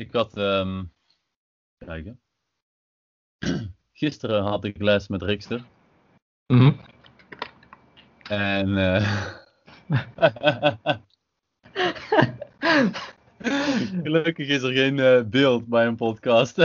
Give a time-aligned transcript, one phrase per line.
[0.00, 0.84] ik had, ehm
[1.78, 2.20] kijken.
[3.92, 5.64] Gisteren had ik les met Rikster.
[6.46, 6.72] Mhm.
[8.22, 9.34] En eh,
[14.02, 16.60] gelukkig is er geen eh, beeld bij een podcast.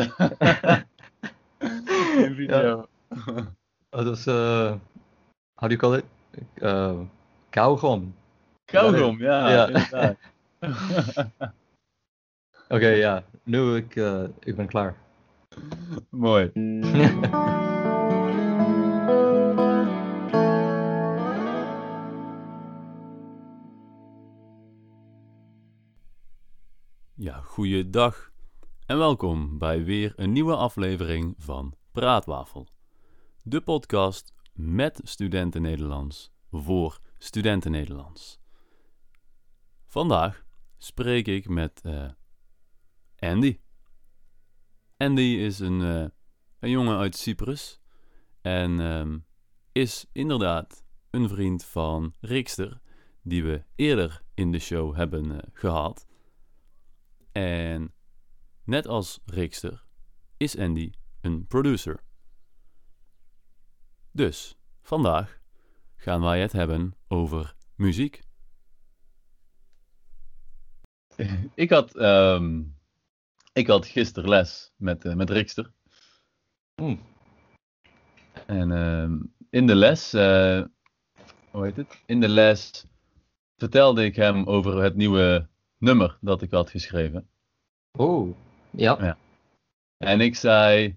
[2.16, 2.88] geen video.
[3.90, 4.74] Oh, dat is, uh,
[5.54, 6.06] how do you call it?
[6.56, 7.00] Uh,
[7.50, 8.16] kauwgom.
[8.66, 9.50] Kauwgom, ja.
[9.50, 10.16] Ja.
[12.70, 13.26] Oké, ja.
[13.44, 14.98] Nu ik, eh, ik ben klaar.
[16.10, 16.52] Mooi.
[27.14, 28.32] Ja, goeiedag
[28.86, 32.68] en welkom bij weer een nieuwe aflevering van Praatwafel.
[33.42, 38.40] De podcast met studenten Nederlands voor studenten Nederlands.
[39.88, 40.46] Vandaag
[40.78, 42.10] spreek ik met eh,
[43.26, 43.60] Andy.
[44.98, 46.10] Andy is een, eh,
[46.60, 47.80] een jongen uit Cyprus
[48.42, 49.18] en ehm,
[49.72, 52.82] is inderdaad een vriend van Rikster,
[53.22, 56.06] die we eerder in de show hebben eh, gehad.
[57.32, 57.94] En
[58.64, 59.86] net als Rikster
[60.38, 62.00] is Andy een producer.
[64.12, 65.42] Dus vandaag
[65.96, 68.24] gaan wij het hebben over muziek.
[71.56, 72.64] Ik had, ehm,
[73.56, 75.72] ik had gisteren les met, eh, met Rikster.
[76.76, 77.00] Hmm.
[78.46, 79.20] En ehm,
[79.50, 80.64] in de les, eh,
[81.52, 82.02] hoe heet het?
[82.06, 82.86] In de les
[83.58, 85.48] vertelde ik hem over het nieuwe
[85.78, 87.30] nummer dat ik had geschreven.
[87.92, 88.36] Oh,
[88.72, 88.98] ja.
[89.00, 89.18] Ja.
[89.98, 90.96] En ik zei,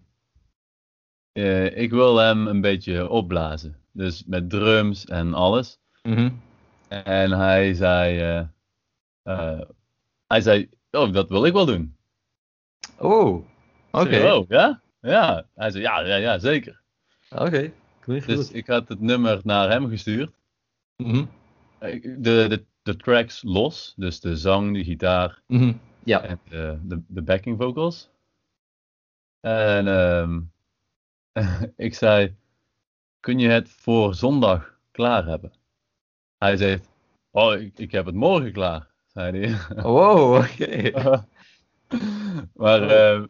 [1.32, 3.76] eh, ik wil hem een beetje opblazen.
[3.92, 5.80] Dus met drums en alles.
[6.02, 6.30] Mhm.
[6.88, 8.18] En hij zei,
[10.26, 11.97] hij zei, oh, dat wil ik wel doen.
[12.98, 13.44] Oh,
[13.90, 14.32] oké.
[14.32, 14.80] Oh, ja?
[15.00, 15.46] Ja.
[15.54, 16.80] Hij zei, ja, ja, ja, zeker.
[17.30, 18.54] Oké, klinkt Dus goed.
[18.54, 20.32] ik had het nummer naar hem gestuurd.
[20.96, 21.24] Mhm.
[21.78, 25.72] Eh, De, de, de tracks los, dus de zang, de gitaar Mhm.
[26.04, 26.22] Ja.
[26.22, 28.08] en de, de, de backing vocals.
[29.40, 30.40] En ehm,
[31.86, 32.34] ik zei,
[33.20, 35.52] kun je het voor zondag klaar hebben?
[36.38, 36.80] Hij zei,
[37.30, 39.82] oh, ik, ik heb het morgen klaar, zei hij.
[39.82, 40.90] Wow, oké.
[42.54, 42.90] maar Oh.
[42.92, 43.26] ehm,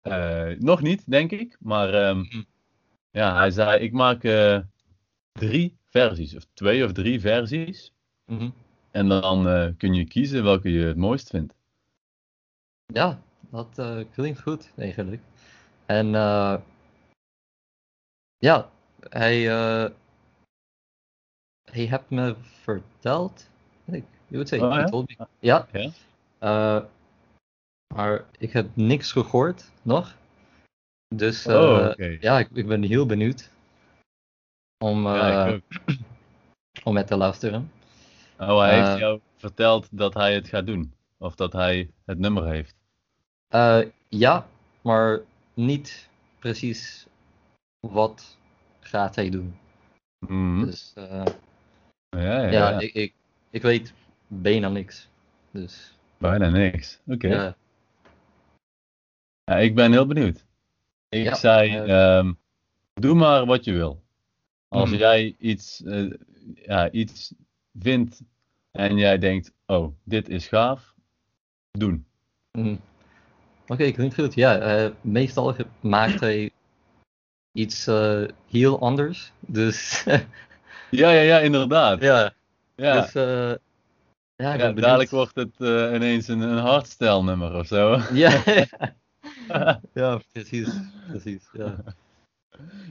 [0.00, 1.56] eh, nog niet, denk ik.
[1.60, 2.42] Maar ehm, Mhm.
[3.10, 4.58] ja, hij zei, ik maak eh,
[5.32, 7.92] drie versies, of twee of drie versies.
[8.24, 8.50] Mhm.
[8.90, 11.54] En dan eh, kun je kiezen welke je het mooist vindt.
[12.86, 15.22] Ja, dat klinkt goed eigenlijk.
[15.86, 16.06] En
[18.38, 18.70] ja,
[19.08, 19.40] hij,
[21.64, 23.50] hij heeft me verteld.
[23.84, 24.84] Ik, you would say, Oh, he ja?
[24.84, 25.26] told me.
[25.38, 25.68] Ja.
[25.72, 26.88] Ja?
[27.88, 30.16] Eh, maar ik heb niks gehoord nog.
[31.14, 32.16] Dus eh, Oh, oké.
[32.20, 33.50] ja, ik, ik ben heel benieuwd
[34.84, 35.96] om, Ja, eh,
[36.84, 37.72] om het te luisteren.
[38.38, 40.92] Oh, hij heeft Eh, jou verteld dat hij het gaat doen.
[41.18, 42.74] Of dat hij het nummer heeft.
[43.48, 44.48] Eh, ja,
[44.82, 45.20] maar
[45.54, 47.06] niet precies
[47.80, 48.38] wat
[48.80, 49.58] gaat hij doen.
[50.18, 50.64] Mhm.
[50.64, 51.24] Dus eh,
[52.08, 52.78] ja, ja, ja, ja.
[52.78, 53.14] Ik, ik,
[53.50, 53.92] ik weet
[54.26, 55.08] bijna niks.
[55.50, 56.98] Dus Bijna niks.
[57.06, 57.28] Oké.
[57.28, 57.56] ja.
[59.48, 60.44] Ja, ik ben heel benieuwd.
[61.08, 62.32] Ik Ja, zei, eh, ehm,
[62.94, 64.02] doe maar wat je wil.
[64.68, 64.98] Als Mhm.
[64.98, 66.10] jij iets, eh,
[66.54, 67.34] ja, iets
[67.78, 68.20] vindt
[68.70, 70.94] en jij denkt, oh, dit is gaaf,
[71.70, 72.06] doen.
[72.52, 72.76] mhm.
[73.66, 74.34] Oké, klinkt goed.
[74.34, 76.50] Ja, eh, meestal maakt hij
[77.52, 79.32] iets eh, heel anders.
[79.40, 80.04] Dus
[80.90, 82.00] Ja, ja, ja, inderdaad.
[82.00, 82.34] ja,
[82.76, 83.52] Ja, dus eh,
[84.36, 87.98] ja, dadelijk wordt het eh, ineens een, een hardstyle nummer of zo.
[88.12, 88.42] Ja,
[89.94, 90.68] ja, precies,
[91.08, 91.48] precies.
[91.52, 91.76] Ja.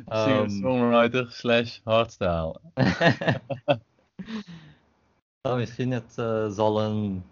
[0.07, 2.59] Ehm, Singer-songwriter slash hardstyle.
[5.41, 7.23] Nou, misschien het eh, zal een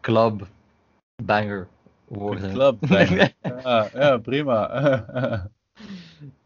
[0.00, 0.48] club
[1.22, 1.68] banger
[2.04, 2.52] worden.
[2.52, 3.34] Club banger.
[3.42, 4.70] ja, ja, prima.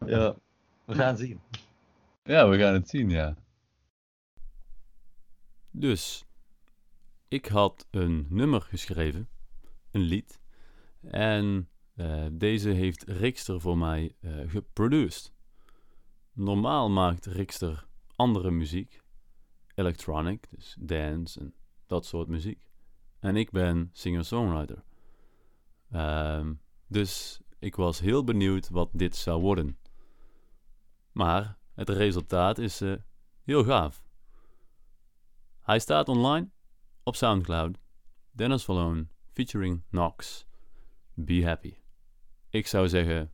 [0.07, 0.35] ja,
[0.85, 1.41] we gaan zien.
[2.23, 3.35] ja, we gaan het zien, ja.
[5.71, 6.25] Dus,
[7.29, 9.29] ik had een nummer geschreven,
[9.91, 10.40] een lied.
[11.01, 15.33] En eh, deze heeft Rikster voor mij eh geproduced.
[16.33, 17.87] Normaal maakt Rikster
[18.17, 19.01] andere muziek,
[19.75, 21.55] electronic, dus dance en
[21.87, 22.69] dat soort muziek.
[23.19, 24.83] En ik ben singer-songwriter.
[25.91, 26.55] Ehm,
[26.87, 29.79] dus ik was heel benieuwd wat dit zou worden.
[31.13, 32.95] Maar het resultaat is eh,
[33.43, 34.03] heel gaaf.
[35.61, 36.51] Hij staat online
[37.03, 37.79] op Soundcloud.
[38.31, 40.47] Dennis Verloon, featuring Knox.
[41.25, 41.75] Be Happy.
[42.51, 43.33] Ik zou zeggen,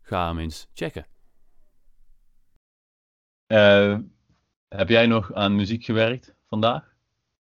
[0.00, 1.06] ga hem eens checken.
[3.46, 3.98] Eh,
[4.68, 6.94] heb jij nog aan muziek gewerkt vandaag?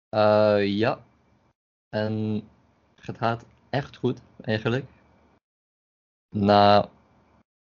[0.08, 1.04] Eh, ja.
[1.88, 2.42] En
[2.94, 4.84] het gaat echt goed, eigenlijk.
[6.28, 6.90] Na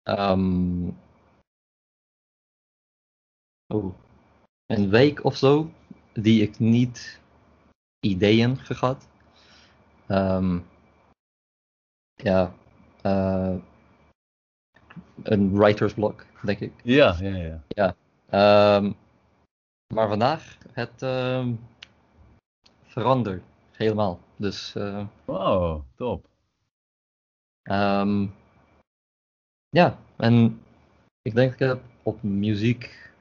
[0.03, 0.87] ehm,
[3.67, 3.95] oh,
[4.65, 5.71] een week of zo,
[6.13, 7.21] die ik niet
[7.99, 9.07] ideeën gehad.
[10.07, 10.59] Ehm,
[12.23, 12.53] ja,
[13.01, 13.55] eh,
[15.23, 16.73] een writersblok, denk ik.
[16.83, 17.95] Ja, ja, ja.
[18.29, 18.91] Ehm,
[19.93, 21.01] maar vandaag, het
[22.93, 24.19] verandert helemaal.
[24.35, 26.27] Dus eh, Wow, top.
[27.63, 28.27] ehm,
[29.69, 30.61] ja, en
[31.21, 33.11] ik denk ik heb op muziek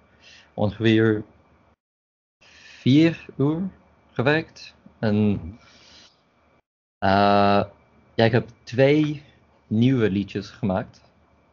[0.55, 1.25] ongeveer
[2.81, 3.69] vier uur
[4.13, 4.75] gewerkt.
[4.99, 5.41] En
[6.99, 7.65] eh,
[8.25, 9.23] ik heb twee
[9.67, 11.01] nieuwe liedjes gemaakt.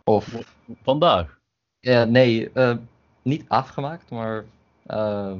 [0.03, 1.39] Of Vandaag?
[1.79, 2.77] Ja, nee, eh,
[3.21, 4.45] niet afgemaakt, maar
[4.85, 5.33] eh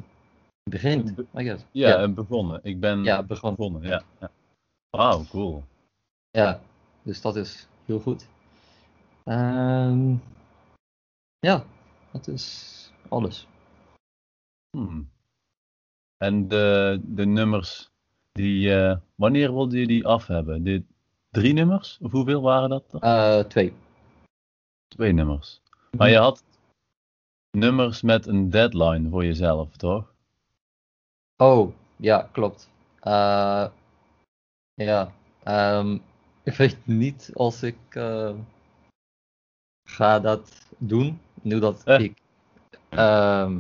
[0.70, 1.64] begint, I guess.
[1.72, 2.60] Ja, en begonnen.
[2.64, 3.56] Ik ben ja, begon.
[3.56, 4.04] begonnen, ja.
[4.20, 4.32] ja.
[4.90, 5.64] Wauw, cool.
[6.32, 6.62] Ja,
[7.04, 8.28] dus dat is heel goed.
[9.24, 10.16] Ehm,
[11.40, 11.66] ja,
[12.12, 13.48] dat is alles.
[14.70, 15.10] Hmm.
[16.18, 17.90] En de, de nummers,
[18.32, 20.64] die, eh, wanneer wilde je die af hebben?
[20.64, 20.84] De
[21.32, 21.98] drie nummers?
[22.02, 22.84] Of hoeveel waren dat?
[23.00, 23.74] Eh, twee.
[24.88, 25.62] Twee nummers.
[25.98, 26.44] Maar je had
[27.52, 30.14] nummers met een deadline voor jezelf, toch?
[31.38, 32.70] Oh, ja, klopt.
[33.00, 33.68] Eh,
[34.74, 35.98] ja, ehm,
[36.44, 38.36] ik weet niet als ik eh,
[39.84, 42.00] ga dat doen, nu dat Eh.
[42.00, 42.22] ik,
[42.90, 43.60] ehm,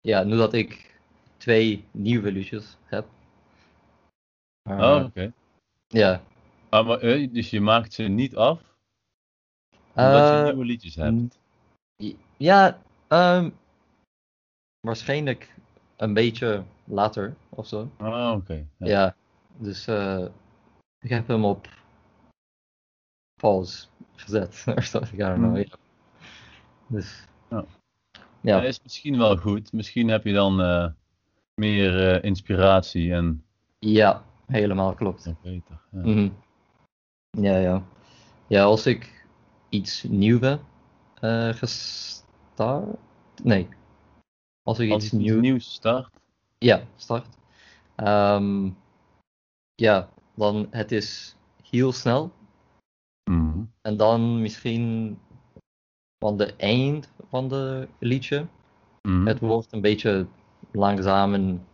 [0.00, 1.00] ja, nu dat ik
[1.36, 3.06] twee nieuwe liedjes heb.
[4.62, 5.32] Oh, Eh, oké.
[5.88, 6.22] Ja.
[6.70, 8.60] Maar, maar, eh, dus je maakt ze niet af,
[9.94, 11.38] omdat je Eh, nieuwe liedjes hebt.
[12.36, 12.78] Ja,
[13.08, 13.50] ehm,
[14.80, 15.54] waarschijnlijk
[15.96, 17.90] een beetje later of zo.
[17.96, 18.66] Ah, oké.
[18.76, 18.86] Ja.
[18.86, 19.16] Ja,
[19.56, 20.26] dus eh,
[20.98, 21.68] ik heb hem op
[23.40, 24.64] pause gezet.
[24.66, 25.50] or something, I don't know.
[25.50, 25.56] Hmm.
[25.56, 25.76] ja.
[26.86, 27.64] Dus Ja.
[28.40, 29.72] ja, Dat is misschien wel goed.
[29.72, 30.56] Misschien heb je dan
[31.54, 33.44] meer inspiratie en
[33.78, 35.24] ja, helemaal klopt.
[35.26, 35.80] nog beter.
[35.90, 35.98] Ja.
[36.00, 36.28] Mhm.
[37.30, 37.82] Ja, ja.
[38.46, 39.26] Ja, als ik
[39.68, 40.58] iets nieuws
[41.20, 42.96] eh gestart.
[43.42, 43.68] Nee.
[44.62, 45.72] Als ik Als iets iets nieuws.
[45.72, 46.10] start.
[46.58, 47.26] Ja, start.
[47.96, 48.70] Ehm,
[49.74, 51.36] ja, dan het is
[51.70, 52.32] heel snel.
[53.30, 53.64] Mhm.
[53.82, 55.18] En dan misschien
[56.18, 58.46] van de eind van de liedje.
[59.02, 59.26] Mhm.
[59.26, 60.26] Het wordt een beetje
[60.72, 61.66] langzaam en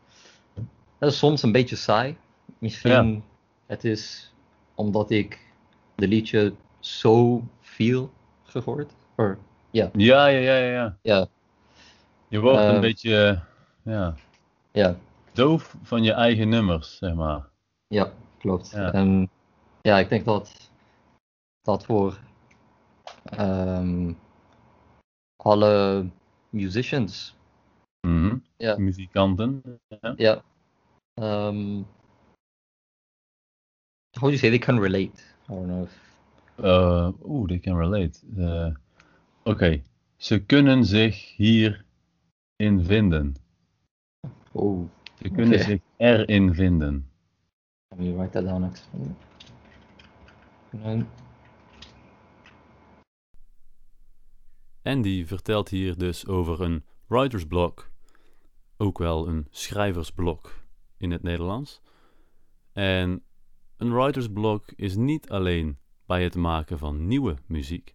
[0.98, 2.16] is soms een beetje saai.
[2.58, 3.24] Misschien
[3.66, 4.32] het is
[4.74, 5.52] omdat ik
[5.94, 8.10] de liedje zo veel
[8.44, 8.92] gehoord.
[9.16, 9.38] Or,
[9.70, 11.28] ja, Ja, ja, ja, ja,
[12.28, 12.80] Je wordt een Eh.
[12.80, 13.42] beetje
[13.82, 14.14] ja,
[14.72, 14.96] ja,
[15.32, 17.48] doof van je eigen nummers, zeg maar.
[17.88, 18.70] ja, klopt.
[18.70, 18.92] Ja.
[18.92, 19.30] En
[19.80, 20.70] ja, ik denk dat
[21.62, 22.18] dat voor
[23.24, 24.12] ehm,
[25.36, 26.06] alle
[26.50, 27.36] musicians,
[28.06, 28.36] Mhm.
[28.56, 28.76] Ja.
[28.78, 29.62] Muzikanten.
[30.00, 30.14] Ja.
[30.16, 30.42] ja,
[31.48, 31.86] um,
[34.20, 35.22] how do you say they can relate?
[35.48, 36.06] I don't know if
[36.56, 38.18] Eh, Oeh, they can relate.
[38.36, 38.74] Eh,
[39.44, 39.82] Oké,
[40.16, 43.34] ze kunnen zich hierin vinden.
[44.52, 44.88] Oh,
[45.22, 47.10] Ze kunnen zich erin vinden.
[47.88, 49.14] let me write that down actually.
[50.82, 51.08] En-
[54.82, 57.90] Andy vertelt hier dus over een writersblok,
[58.76, 60.62] ook wel een schrijversblok
[60.96, 61.80] in het Nederlands.
[62.72, 63.22] En
[63.78, 67.94] een writersblok is niet alleen bij het maken van nieuwe muziek,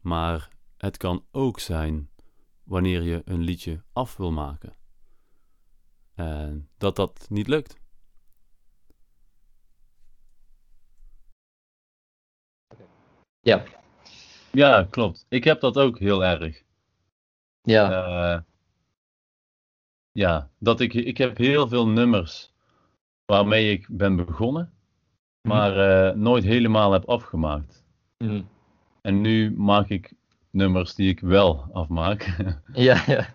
[0.00, 2.10] maar het kan ook zijn
[2.64, 4.76] wanneer je een liedje af wil maken.
[6.14, 7.80] En dat dat niet lukt.
[13.40, 13.64] Ja,
[14.52, 15.26] Ja, klopt.
[15.28, 16.62] Ik heb dat ook heel erg.
[17.62, 18.42] ja, Eh,
[20.12, 22.52] ja, dat ik, ik heb heel veel nummers
[23.24, 24.72] waarmee ik ben begonnen,
[25.48, 27.84] maar eh, nooit helemaal heb afgemaakt.
[28.24, 28.42] mhm.
[29.00, 30.14] En nu maak ik
[30.50, 32.36] nummers die ik wel afmaak.
[32.88, 33.26] ja, ja.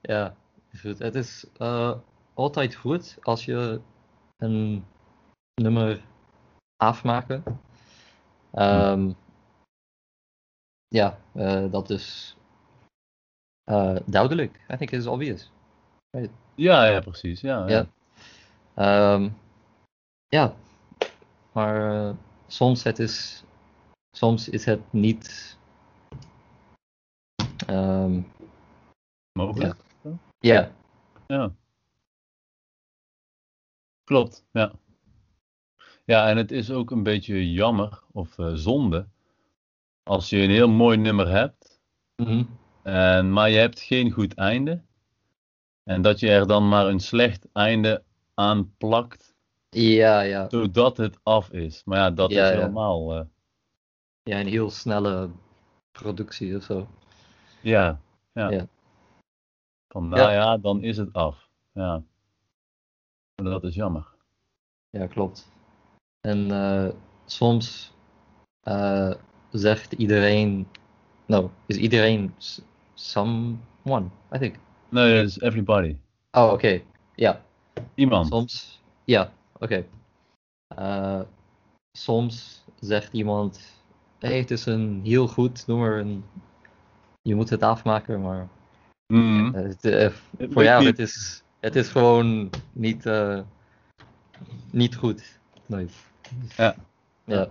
[0.00, 0.34] Ja,
[0.70, 0.98] is goed.
[0.98, 1.98] Het is eh,
[2.34, 3.80] altijd goed als je
[4.36, 4.84] een
[5.54, 6.00] nummer
[6.76, 7.42] afmaken.
[8.52, 9.12] Ehm,
[10.88, 12.36] ja, eh, dat is
[14.04, 14.60] duidelijk.
[14.72, 15.50] I think it's obvious.
[16.54, 17.40] ja, ja, precies.
[17.40, 17.68] Ja, ja.
[17.68, 17.86] Ja.
[18.74, 19.30] Ehm,
[20.32, 20.54] ja,
[21.52, 22.14] maar eh,
[22.46, 23.44] soms, het is,
[24.16, 25.58] soms is het niet.
[27.66, 28.20] ehm,
[29.32, 29.76] Mogelijk?
[30.38, 30.72] ja,
[31.26, 31.54] Ja.
[34.04, 34.72] Klopt, ja.
[36.04, 39.08] Ja, en het is ook een beetje jammer of eh, zonde
[40.02, 41.80] als je een heel mooi nummer hebt,
[42.16, 42.44] mhm,
[42.82, 44.82] en, maar je hebt geen goed einde.
[45.84, 49.31] En dat je er dan maar een slecht einde aan plakt,
[49.74, 51.82] ja, ja, zodat het af is.
[51.84, 52.56] Maar ja, dat Ja, is ja.
[52.60, 53.14] helemaal.
[53.18, 53.24] eh,
[54.22, 55.30] ja, een heel snelle
[55.92, 56.86] productie of zo.
[57.60, 58.00] ja,
[58.32, 58.50] ja.
[58.50, 58.66] Ja.
[59.88, 60.08] Van Ja.
[60.16, 61.48] nou ja, dan is het af.
[61.72, 62.02] Ja.
[63.34, 64.06] En dat is jammer.
[64.90, 65.50] Ja, klopt.
[66.20, 66.88] En eh,
[67.26, 67.92] soms
[68.62, 69.14] eh,
[69.50, 70.68] zegt iedereen,
[71.26, 72.34] no, is iedereen
[72.94, 74.56] someone, I think.
[74.88, 75.96] Nee, dat is everybody.
[76.30, 76.82] Oh, oké.
[77.14, 77.42] Ja,
[77.94, 78.26] Iemand.
[78.28, 79.86] soms, ja, oké.
[80.76, 81.20] Eh,
[81.98, 83.82] soms zegt iemand,
[84.18, 86.24] hey, het is een heel goed nummer en
[87.22, 88.48] je moet het afmaken, maar
[89.12, 89.54] Mhm.
[89.54, 93.40] eh, het, eh, voor jou, het is, het is gewoon niet, eh,
[94.70, 95.40] niet goed.
[95.66, 95.92] Nooit.
[96.56, 96.76] Ja.
[97.24, 97.50] Ja.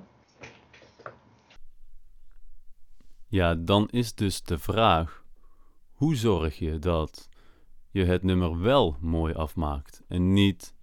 [3.27, 5.23] Ja, dan is dus de vraag:
[5.91, 7.29] hoe zorg je dat
[7.89, 10.73] je het nummer wel mooi afmaakt en niet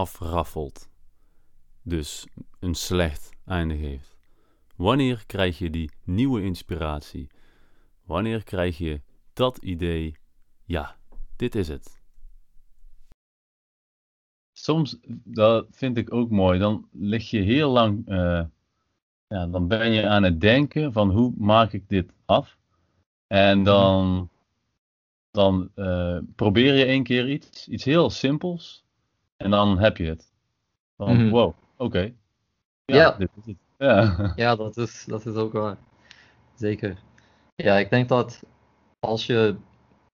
[0.00, 0.88] afraffelt?
[1.82, 2.26] Dus
[2.60, 4.16] een slecht einde geeft.
[4.76, 7.28] Wanneer krijg je die nieuwe inspiratie?
[8.04, 9.00] Wanneer krijg je
[9.32, 10.16] dat idee?
[10.64, 10.96] Ja,
[11.36, 12.00] dit is het.
[14.52, 18.44] Soms, dat vind ik ook mooi, dan lig je heel lang, eh,
[19.26, 22.58] ja, dan ben je aan het denken van hoe maak ik dit af?
[23.26, 24.30] En dan,
[25.30, 28.84] dan eh, probeer je één keer iets, iets heel simpels,
[29.40, 30.32] en dan heb je het.
[30.96, 31.30] Van, Mhm.
[31.30, 32.12] wow, oké.
[32.84, 33.10] Ja.
[33.12, 33.56] dit is het.
[33.78, 34.16] Ja.
[34.36, 35.76] Ja, dat is, dat is ook waar.
[36.54, 36.98] Zeker.
[37.54, 38.42] Ja, ik denk dat
[38.98, 39.56] als je,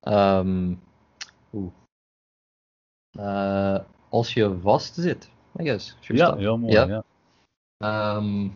[0.00, 0.75] ehm,
[1.52, 1.73] oeh,
[3.11, 3.78] eh,
[4.09, 5.30] als je vast zit,
[5.61, 5.97] I guess.
[6.00, 6.73] ja, heel mooi.
[6.73, 6.87] Ja.
[6.87, 7.04] Ja.
[7.76, 8.49] Ehm,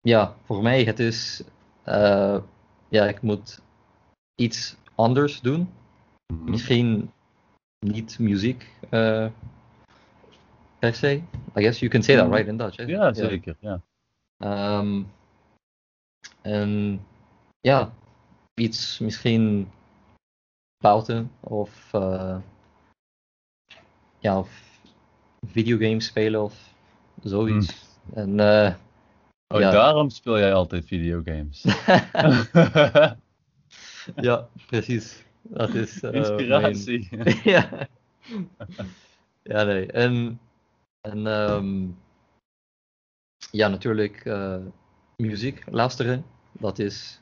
[0.00, 1.42] ja, voor mij het is,
[1.82, 2.38] eh,
[2.88, 3.62] ja, ik moet
[4.34, 5.68] iets anders doen.
[6.32, 6.50] Mhm.
[6.50, 7.12] Misschien
[7.84, 9.26] niet muziek eh,
[10.78, 11.12] per se.
[11.56, 12.76] I guess you can say that right in Dutch.
[12.76, 12.82] hè?
[12.84, 13.56] Ja, zeker.
[13.60, 13.80] Ja.
[14.38, 15.02] Ehm,
[16.42, 17.00] en
[17.60, 17.94] ja,
[18.54, 19.70] iets misschien
[20.82, 22.36] buiten of, eh,
[24.18, 24.80] ja, of
[25.46, 26.74] videogames spelen of
[27.22, 27.84] zoiets.
[28.14, 28.74] En eh,
[29.48, 29.70] Oh, Ja.
[29.70, 31.62] daarom speel jij altijd videogames.
[34.28, 35.24] ja, precies.
[35.48, 37.08] Dat is eh, mijn- Inspiratie.
[37.54, 37.88] ja.
[39.42, 39.86] ja, nee.
[39.92, 40.40] En,
[41.00, 41.88] en ehm,
[43.50, 44.62] ja, natuurlijk eh,
[45.16, 46.24] muziek luisteren.
[46.52, 47.20] Dat is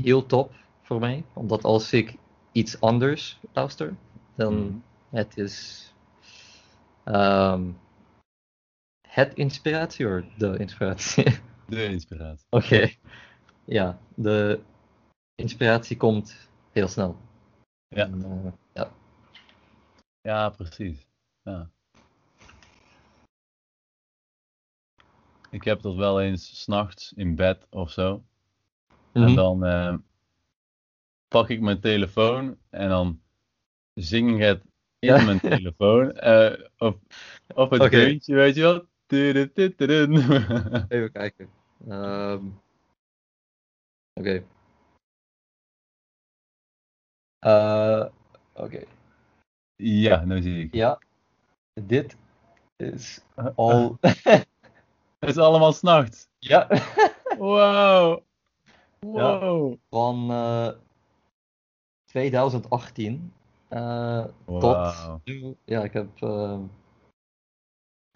[0.00, 1.24] heel top voor mij.
[1.32, 2.16] Omdat als ik
[2.52, 3.94] iets anders luister,
[4.34, 4.76] dan Mhm.
[5.16, 5.86] het is
[7.04, 7.70] ehm,
[9.08, 11.38] het inspiratie of de inspiratie.
[11.66, 12.46] De inspiratie.
[12.58, 12.90] Oké.
[13.64, 14.60] Ja, de
[15.34, 17.16] inspiratie komt heel snel.
[17.88, 18.04] Ja.
[18.04, 18.92] En, eh, ja.
[20.20, 21.06] Ja, precies.
[21.42, 21.70] Ja.
[25.50, 28.24] Ik heb dat wel eens s'nachts in bed of zo.
[29.12, 29.34] En Mhm.
[29.34, 29.96] dan eh,
[31.28, 33.20] pak ik mijn telefoon en dan
[33.94, 34.62] zing ik het
[34.98, 35.24] in Ja.
[35.24, 36.12] mijn telefoon.
[36.12, 36.96] eh of,
[37.54, 37.88] of het Oké.
[37.90, 38.88] deuntje, weet je wel.
[40.88, 41.50] Even kijken.
[41.88, 42.46] Ehm,
[44.12, 44.44] Oké.
[47.40, 48.04] Eh,
[48.54, 48.84] Oké.
[49.76, 50.74] ja, nu zie ik.
[50.74, 50.98] Ja.
[51.72, 52.16] Dit
[52.76, 53.20] is
[53.56, 53.96] al.
[55.18, 56.28] Het is allemaal s'nachts.
[56.38, 56.68] ja.
[57.38, 58.22] Wow.
[59.00, 59.76] Wow.
[59.90, 60.68] Van eh
[62.04, 63.32] 2018
[63.68, 65.20] eh, tot Wauw.
[65.24, 65.56] nu.
[65.64, 66.58] Ja, ik heb eh,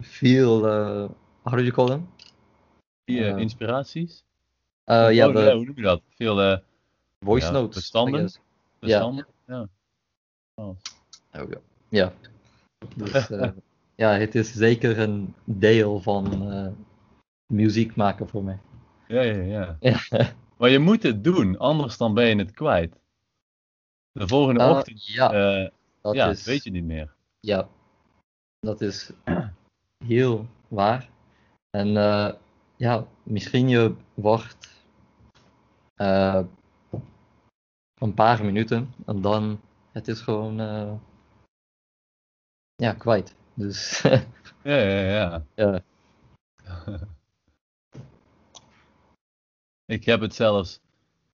[0.03, 0.67] veel.
[0.67, 1.09] eh
[1.43, 2.09] how do you call them?
[3.05, 4.23] Eh, Eh, inspiraties?
[4.83, 6.01] Eh, ja, Oh, de nee, hoe noem je dat?
[6.09, 6.57] Veel eh,
[7.19, 7.75] voice ja, notes.
[7.75, 8.29] Bestanden?
[8.79, 9.27] Bestanden?
[9.45, 9.67] Ja.
[10.55, 10.77] Oh.
[11.31, 11.57] Oh, ja.
[11.89, 12.13] ja.
[12.95, 13.51] Dus eh,
[13.95, 16.71] ja, het is zeker een deel van eh,
[17.53, 18.59] muziek maken voor mij.
[19.07, 19.77] Ja, ja, ja.
[19.79, 20.33] Ja.
[20.57, 22.95] Maar je moet het doen, anders dan ben je het kwijt.
[24.11, 25.29] De volgende Eh, ochtend ja,
[26.01, 27.13] dat ja, is, weet je niet meer.
[27.39, 27.67] ja,
[28.59, 29.11] dat is
[30.05, 31.09] heel waar.
[31.69, 31.87] En
[32.77, 34.83] ja, misschien je wacht
[35.95, 36.43] eh,
[38.05, 40.93] een paar minuten en dan het is gewoon, eh,
[42.75, 43.35] ja, kwijt.
[43.53, 44.01] Dus
[44.63, 45.43] Ja, ja, ja.
[46.63, 46.99] ja.
[49.85, 50.79] Ik heb het zelfs,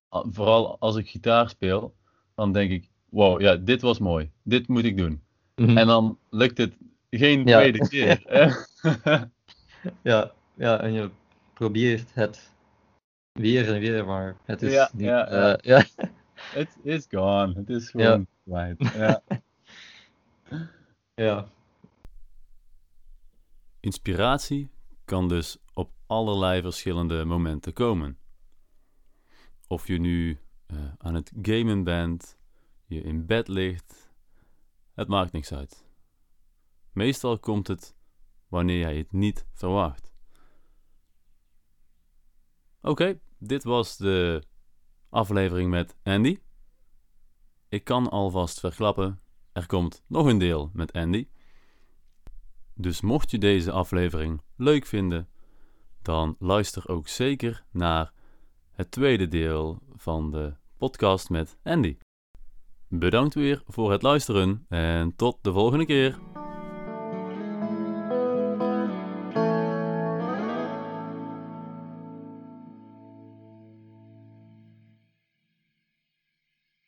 [0.09, 1.95] vooral als ik gitaar speel,
[2.35, 4.31] dan denk ik, wow, ja, dit was mooi.
[4.43, 5.21] Dit moet ik doen.
[5.55, 5.77] Mhm.
[5.77, 6.73] En dan lukt het
[7.09, 7.57] geen Ja.
[7.57, 8.21] tweede keer.
[10.11, 11.09] ja, ja, en je
[11.53, 12.51] probeert het
[13.31, 15.05] weer en weer, maar het is Ja, niet.
[15.05, 15.85] ja, eh, ja.
[16.51, 17.53] Het is gone.
[17.53, 18.93] Het is gewoon kwijt.
[18.93, 19.23] Ja.
[21.25, 21.47] ja.
[23.79, 24.69] Inspiratie
[25.05, 28.17] kan dus op allerlei verschillende momenten komen.
[29.67, 32.37] Of je nu eh, aan het gamen bent,
[32.85, 34.11] je in bed ligt,
[34.93, 35.85] het maakt niks uit.
[36.91, 37.95] Meestal komt het
[38.47, 40.11] wanneer jij het niet verwacht.
[42.81, 44.43] Oké, dit was de
[45.11, 46.39] aflevering met Andy.
[47.69, 49.19] Ik kan alvast verklappen,
[49.51, 51.27] er komt nog een deel met Andy.
[52.73, 55.29] Dus mocht je deze aflevering leuk vinden,
[56.01, 58.13] dan luister ook zeker naar
[58.71, 61.97] het tweede deel van de podcast met Andy.
[62.87, 66.30] Bedankt weer voor het luisteren en tot de volgende keer.